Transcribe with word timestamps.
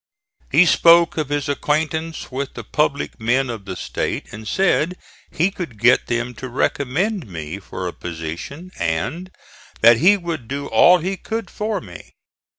He 0.51 0.65
spoke 0.65 1.15
of 1.15 1.29
his 1.29 1.47
acquaintance 1.47 2.31
with 2.31 2.55
the 2.55 2.63
public 2.63 3.19
men 3.19 3.51
of 3.51 3.65
the 3.65 3.75
State, 3.75 4.25
and 4.31 4.47
said 4.47 4.95
he 5.29 5.51
could 5.51 5.77
get 5.77 6.07
them 6.07 6.33
to 6.41 6.49
recommend 6.49 7.27
me 7.27 7.59
for 7.59 7.87
a 7.87 7.93
position 7.93 8.71
and 8.79 9.29
that 9.81 9.97
he 9.97 10.17
would 10.17 10.47
do 10.47 10.65
all 10.65 10.97
he 10.97 11.17
could 11.17 11.51
for 11.51 11.79
me. 11.79 12.13